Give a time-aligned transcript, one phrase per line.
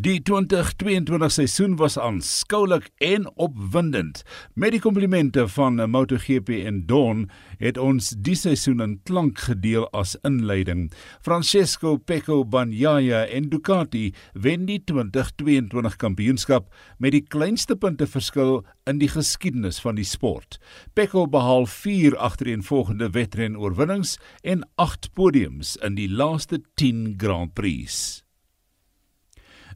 [0.00, 4.22] Die 2022 seisoen was aanskoulik en opwindend.
[4.56, 7.26] Met die komplimente van MotoGP en Dawn
[7.60, 10.86] het ons die seisoen in klank gedeel as inleiding.
[11.20, 19.10] Francesco Pecco Bagnaia en Ducati wen die 2022 kampioenskap met die kleinste punteverskil in die
[19.12, 20.56] geskiedenis van die sport.
[20.96, 28.22] Pecco behaal 4 agtereenvolgende wedren-oorwinnings en 8 podiums in die laaste 10 Grand Prix.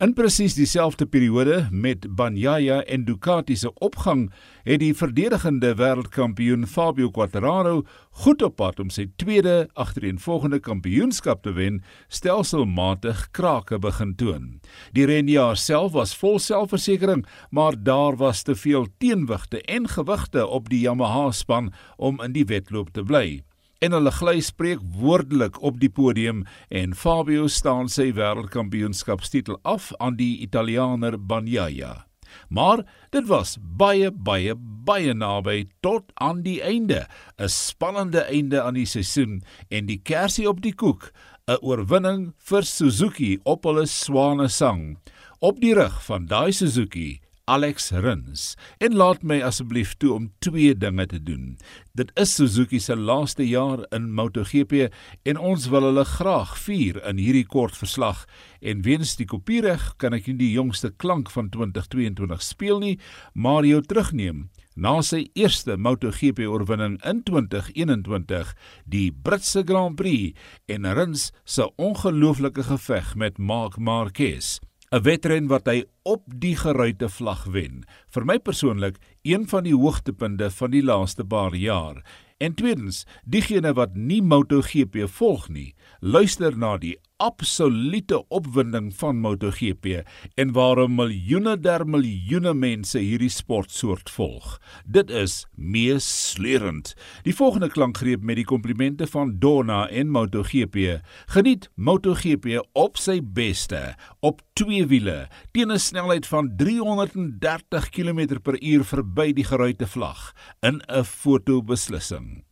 [0.00, 4.30] In presies dieselfde periode met Bagnaia en Ducati se opgang,
[4.64, 7.82] het die verdedigende wêreldkampioen Fabio Quartararo
[8.22, 14.48] goed op pad om sy tweede agtereenvolgende kampioenskap te wen, stelselmatig krake begin toon.
[14.96, 20.72] Die renjaer self was vol selfversekering, maar daar was te veel teenwigte en gewigte op
[20.72, 23.42] die Yamaha span om in die wedloop te bly
[23.80, 30.18] en hulle gly spreek woordelik op die podium en Fabio staan sy wêreldkampioenskapstitel af aan
[30.20, 32.04] die Italianer Bagnaia.
[32.48, 34.54] Maar dit was baie baie
[34.86, 37.06] baie naby tot aan die einde,
[37.38, 41.10] 'n spannende einde aan die seisoen en die kersie op die koek,
[41.48, 44.98] 'n oorwinning vir Suzuki op hulle swane sang.
[45.40, 50.70] Op die rug van daai Suzuki Alex Rins en laat my asseblief toe om twee
[50.78, 51.56] dinge te doen.
[51.98, 54.86] Dit is Suzuki se laaste jaar in MotoGP
[55.26, 58.22] en ons wil hulle graag vier in hierdie kort verslag
[58.62, 62.96] en weens die kopiereg kan ek nie die jongste klank van 2022 speel nie,
[63.34, 64.46] maar jou terugneem
[64.80, 68.54] na sy eerste MotoGP oorwinning in 2021,
[68.86, 70.38] die Britse Grand Prix
[70.70, 74.60] en Rins se ongelooflike geveg met Marc Marquez.
[74.92, 77.84] 'n wedren wat hy op die geruite vlag wen.
[78.10, 82.02] Vir my persoonlik een van die hoogtepunte van die laaste paar jaar.
[82.42, 90.00] En tweedens, diegene wat nie MotoGP volg nie, luister na die absolute opwinding van MotoGP
[90.40, 94.56] en waarom miljoene der miljoene mense hierdie sportsoort volg.
[94.84, 96.94] Dit is meesleurend.
[97.28, 101.00] Die volgende klankgreep met die komplimente van Donna en MotoGP.
[101.36, 109.32] Geniet MotoGP op sy beste op twee wiele teen 'n snelheid van 330 km/h verby
[109.32, 112.49] die geruite vlag in 'n fotobeslissing.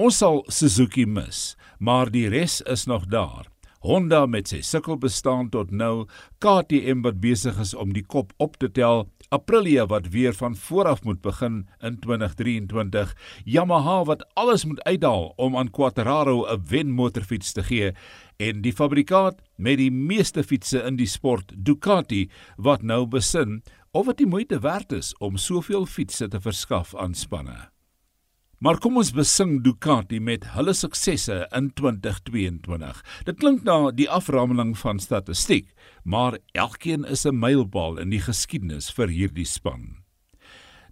[0.00, 3.50] Ons sal Suzuki mis, maar die res is nog daar.
[3.84, 6.06] Honda met sy sukkel bestaan tot nou,
[6.40, 10.88] KTM wat besig is om die kop op te tel, Aprilia wat weer van voor
[10.88, 13.12] af moet begin in 2023,
[13.44, 17.92] Yamaha wat alles moet uithaal om aan Quattraro 'n wenmotorfiets te gee
[18.38, 23.62] en die fabrikaat met die meeste fietsse in die sport, Ducati, wat nou besin
[23.92, 27.68] of dit die moeite werd is om soveel fietsse te verskaf aan spanne.
[28.60, 32.98] Maar kom ons besing Ducati met hulle suksesse in 2022.
[33.24, 35.70] Dit klink na die aframeling van statistiek,
[36.04, 39.99] maar elkeen is 'n mylpaal in die geskiedenis vir hierdie span.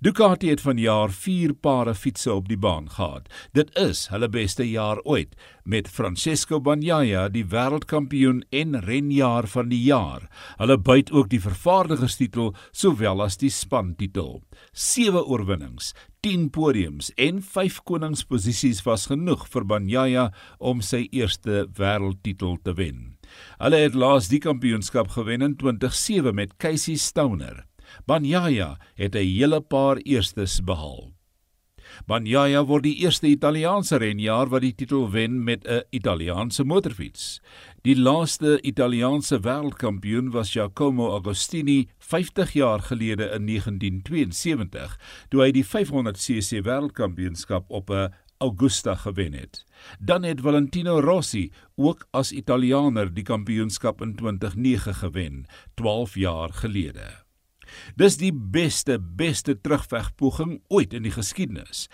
[0.01, 3.27] Ducati het vanjaar 4 pare fietsse op die baan gehad.
[3.53, 9.81] Dit is hulle beste jaar ooit met Francesco Bagnaia die wêreldkampioen en renjaer van die
[9.83, 10.29] jaar.
[10.63, 14.45] Hulle byt ook die vervaardigerstitel sowel as die spantitel.
[14.71, 15.91] 7 oorwinnings,
[16.23, 23.19] 10 podiums en 5 koningsposisies was genoeg vir Bagnaia om sy eerste wêreldtitel te wen.
[23.59, 27.68] Hulle het laas die kampioenskap gewen in 2007 met Casey Stoner.
[28.07, 31.19] Bagnaia het 'n hele paar eerstes behaal.
[32.07, 37.41] Bagnaia word die eerste Italiaanse renjaer wat die titel wen met 'n Italiaanse motorfiets.
[37.83, 45.65] Die laaste Italiaanse wêreldkampioen was Giacomo Agostini 50 jaar gelede in 1972, toe hy die
[45.65, 49.65] 500cc wêreldkampioenskap op 'n Augusta gewen het.
[49.99, 57.28] Dan het Valentino Rossi ook as Italianer die kampioenskap in 2009 gewen, 12 jaar gelede.
[57.97, 61.89] Dis die beste beste terugvegpoging ooit in die geskiedenis.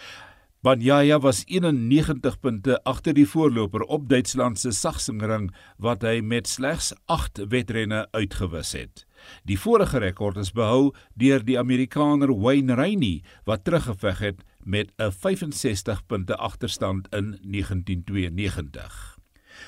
[0.65, 6.95] Bagnaia was 91 punte agter die voorloper op Duitsland se Sachsenring wat hy met slegs
[7.12, 9.03] 8 wedrenne uitgewis het.
[9.44, 15.12] Die vorige rekord is behou deur die Amerikaner Wayne Rainey wat teruggeveg het met 'n
[15.12, 19.19] 65 punte agterstand in 1992.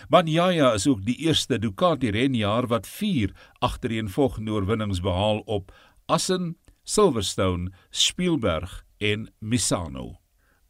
[0.08, 5.72] Bagnaia is ook die eerste Ducati renjaer wat 4 agtereenvolgende oorwinnings behaal op
[6.08, 10.20] Assen, Silverstone, Spielberg en Misano.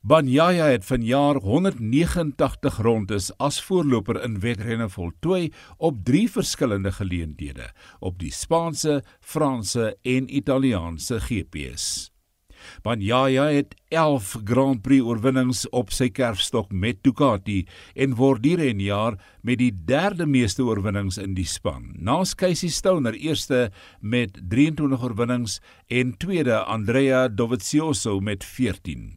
[0.00, 7.68] Bagnaia het vanjaar 189 rondes as voorloper in wedrenne voltooi op 3 verskillende geleenthede
[7.98, 12.15] op die Spaanse, Franse en Italiaanse GP's.
[12.82, 17.64] Bagnaia het 11 Grand Prix oorwinnings op sy kerfstok met Ducati
[17.94, 21.92] en word hierdie jaar met die derde meeste oorwinnings in die span.
[21.98, 23.70] Naas Casey Stoner eerste
[24.00, 29.16] met 23 oorwinnings en tweede Andrea Dovizioso met 14.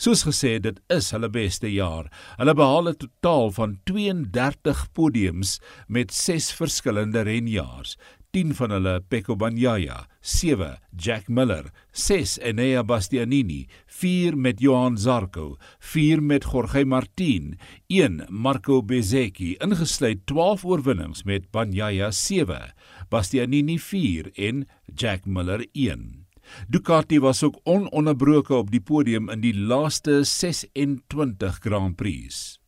[0.00, 2.08] Soos gesê, dit is hulle beste jaar.
[2.38, 5.58] Hulle behaal 'n totaal van 32 podiums
[5.88, 7.96] met 6 verskillende renjaars.
[8.30, 15.56] 10 van hulle Pecco Bagnaia, 7 Jack Miller, 6 Enea Bastianini, 4 met Johan Zarco,
[15.78, 17.56] 4 met Jorge Martin,
[17.88, 22.74] 1 Marco Bezzecchi, ingesluit 12 oorwinnings met Bagnaia 7,
[23.08, 26.26] Bastianini 4 en Jack Miller 1.
[26.68, 32.58] Ducati was ook ononderbroke op die podium in die laaste 26 Grand Prix.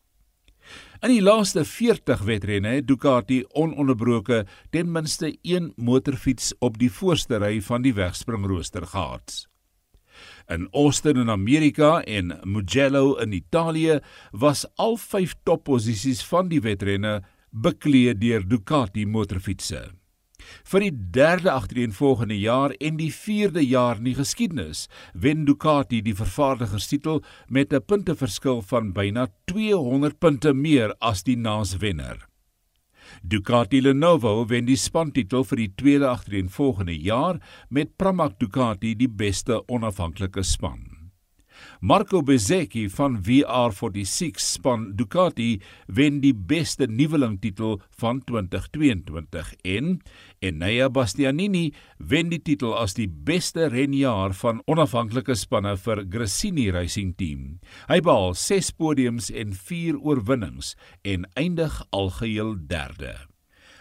[1.01, 7.39] In die laaste 40 wedrenne het Ducati ononderbroke ten minste een motorfiets op die voorste
[7.41, 9.47] ry van die wegspringrooster gehad.
[10.51, 14.01] In Austin in Amerika en Mugello in Italië
[14.31, 20.00] was al 5 topposisies van die wedrenne bekleed deur Ducati motorfietsse.
[20.65, 26.15] Vir die derde agtereenvolgende jaar en die vierde jaar in die geskiedenis wen Ducati die
[26.15, 32.27] vervaardigerstitel met 'n punteverskil van byna 200 punte meer as die naaswenner.
[33.23, 39.63] Ducati Lenovo wen die spantitel vir die tweede agtereenvolgende jaar met Pramac Ducati die beste
[39.69, 40.90] onafhanklike span.
[41.81, 50.01] Marco Bezzecchi van VR46 span Ducati wen die beste nuweling titel van 2022 en
[50.41, 57.15] Enea Bastianini wen die titel as die beste renjaer van onafhanklike spanne vir Gresini Racing
[57.17, 57.59] Team.
[57.89, 60.75] Hy behaal 6 podiums en 4 oorwinnings
[61.05, 63.30] en eindig algeheel derde.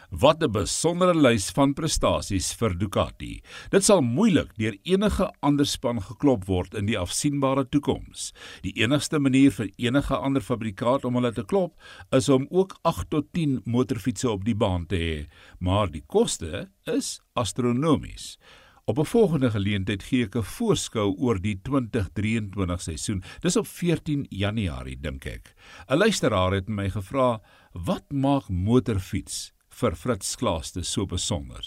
[0.10, 3.42] Wat 'n besondere lys van prestasies vir Ducati.
[3.70, 8.34] Dit sal moeilik deur enige ander span geklop word in die afsienbare toekoms.
[8.62, 11.78] Die enigste manier vir enige ander fabrikant om hulle te klop
[12.12, 15.28] is om ook 8 tot 10 motorfietsse op die baan te hê,
[15.60, 18.40] maar die koste is astronomies.
[18.88, 23.24] Op 'n volgende geleentheid gee ek 'n voorskou oor die 2023 seisoen.
[23.42, 25.54] Dis op 14 Januarie dink ek.
[25.88, 27.42] 'n Luisteraar het my gevra,
[27.74, 31.64] "Wat maak motorfiets vir Fritz Klaaste so besonder.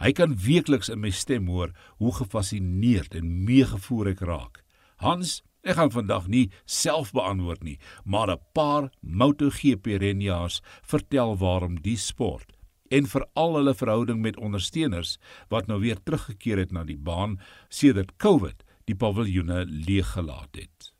[0.00, 4.62] Hy kan weekliks in my stem hoor hoe gefassineerd en meegevoer ek raak.
[5.04, 11.76] Hans, ek gaan vandag nie self beantwoord nie, maar 'n paar MotoGP renjaars vertel waarom
[11.82, 12.56] die sport
[12.90, 15.18] en veral hulle verhouding met ondersteuners
[15.48, 20.92] wat nou weer teruggekeer het na die baan sedert COVID die paviljoene leeggelaat het.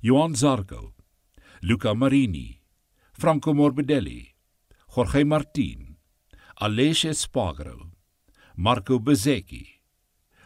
[0.00, 0.94] Johan Zarco,
[1.60, 2.60] Luca Marini,
[3.12, 4.34] Franco Morbidelli,
[4.90, 5.96] Jorge Martin,
[6.60, 7.92] Alessio Spagro,
[8.56, 9.82] Marco Bezzecchi,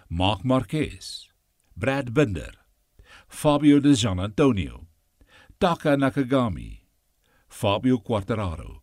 [0.08, 1.28] Marc Marquez,
[1.76, 2.52] Brad Binder,
[3.28, 4.88] Fabio De Gian Antonio,
[5.60, 6.80] Taka Nakagami,
[7.48, 8.82] Fabio Quartararo.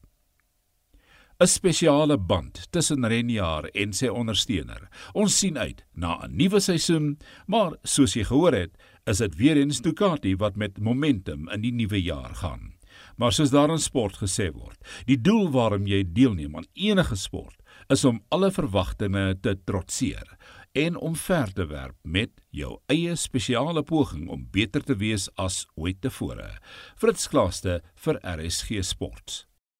[1.42, 4.90] 'n Spesiale band tussen Renjaar en sy ondersteuner.
[5.14, 7.18] Ons sien uit na 'n nuwe seisoen,
[7.48, 11.72] maar soos jy gehoor het, is dit weer eens Ducati wat met momentum in die
[11.72, 12.79] nuwe jaar gaan.
[13.20, 17.58] Maar soos daar in sport gesê word, die doel waarom jy deelneem aan enige sport
[17.92, 20.38] is om alle verwagtinge te trotseer
[20.80, 25.66] en om ver te werp met jou eie spesiale poging om beter te wees as
[25.76, 26.48] ooit tevore.
[26.96, 29.49] Fritz Klaaste vir RSG Sport.